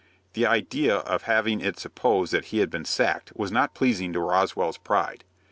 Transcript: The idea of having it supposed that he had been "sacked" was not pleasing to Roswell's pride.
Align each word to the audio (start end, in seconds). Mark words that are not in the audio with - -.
The 0.33 0.47
idea 0.47 0.95
of 0.95 1.25
having 1.25 1.61
it 1.61 1.77
supposed 1.77 2.33
that 2.33 2.45
he 2.45 2.57
had 2.57 2.71
been 2.71 2.85
"sacked" 2.85 3.33
was 3.35 3.51
not 3.51 3.75
pleasing 3.75 4.13
to 4.13 4.19
Roswell's 4.19 4.79
pride. 4.79 5.23